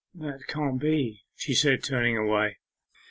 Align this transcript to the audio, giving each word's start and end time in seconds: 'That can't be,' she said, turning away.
'That 0.15 0.39
can't 0.47 0.81
be,' 0.81 1.21
she 1.35 1.53
said, 1.53 1.83
turning 1.83 2.17
away. 2.17 2.57